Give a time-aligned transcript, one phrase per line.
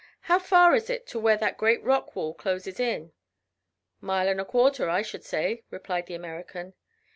[0.21, 3.11] How far is it to where that great rock wall closes in?"
[3.99, 6.73] "Mile and a quarter, I should say," replied the American.